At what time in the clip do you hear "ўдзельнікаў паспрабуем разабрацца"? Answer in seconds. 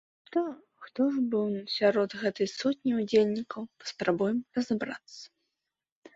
3.01-5.17